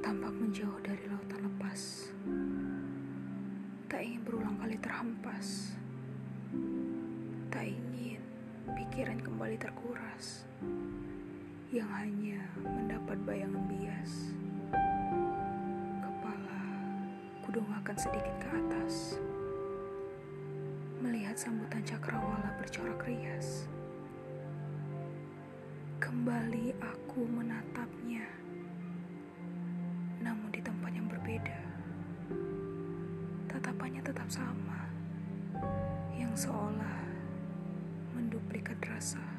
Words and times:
tampak 0.00 0.32
menjauh 0.32 0.80
dari 0.80 1.04
lautan 1.12 1.44
lepas. 1.44 2.08
Tak 3.84 4.00
ingin 4.00 4.24
berulang 4.24 4.56
kali 4.56 4.80
terhempas. 4.80 5.76
Tak 7.52 7.68
ingin 7.68 8.24
pikiran 8.72 9.20
kembali 9.20 9.60
terkuras 9.60 10.48
yang 11.68 11.84
hanya 11.92 12.40
mendapat 12.64 13.20
bayangan 13.28 13.60
bias. 13.68 14.32
Kepala 16.00 16.60
kudongakkan 17.44 17.96
sedikit 18.00 18.32
ke 18.40 18.48
atas. 18.56 19.20
Melihat 21.04 21.36
sambutan 21.36 21.84
cakrawala 21.84 22.56
bercorak 22.56 23.04
rias. 23.04 23.68
Kembali 26.00 26.72
aku 26.80 27.13
Tatapannya 33.64 34.04
tetap 34.04 34.28
sama, 34.28 34.76
yang 36.12 36.36
seolah 36.36 37.00
menduplikat 38.12 38.76
rasa. 38.84 39.33